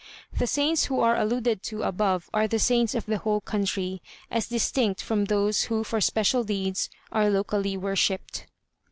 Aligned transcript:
The 0.35 0.47
saints 0.47 0.85
who 0.85 0.99
are 1.01 1.15
alluded 1.15 1.61
to 1.61 1.83
above 1.83 2.27
are 2.33 2.47
the 2.47 2.57
saints 2.57 2.95
of 2.95 3.05
the 3.05 3.19
whole 3.19 3.39
country, 3.39 4.01
as 4.31 4.47
distinct 4.47 4.99
from 4.99 5.25
those 5.25 5.65
who 5.65 5.83
for 5.83 6.01
special 6.01 6.43
deeds 6.43 6.89
are 7.11 7.29
locally 7.29 7.77
worshipped. 7.77 8.47